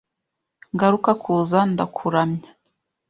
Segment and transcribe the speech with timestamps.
[0.73, 2.49] Ngaruka kuza ndakuramya